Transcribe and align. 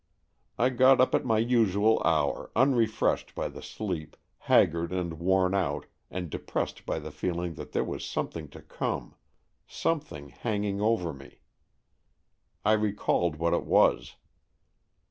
I 0.57 0.69
got 0.69 0.99
up 0.99 1.13
at 1.13 1.25
my 1.25 1.37
usual 1.37 2.01
hour, 2.03 2.49
unrefreshed 2.55 3.35
by 3.35 3.49
the 3.49 3.61
sleep, 3.61 4.17
haggard 4.49 4.91
and 4.91 5.19
worn 5.19 5.53
out, 5.53 5.85
and 6.09 6.27
de 6.31 6.39
pressed 6.39 6.87
by 6.87 6.97
the 6.97 7.11
feeling 7.11 7.53
that 7.53 7.71
there 7.73 7.83
was 7.83 8.03
some 8.03 8.27
thing 8.29 8.47
to 8.47 8.63
come— 8.63 9.13
something 9.67 10.29
hanging 10.29 10.81
over 10.81 11.13
me. 11.13 11.41
I 12.65 12.71
recalled 12.71 13.35
what 13.35 13.53
it 13.53 13.63
was. 13.63 14.15